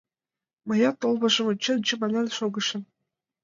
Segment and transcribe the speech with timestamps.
[0.67, 2.81] —Мыят толмыжым ончен чаманен шогышым.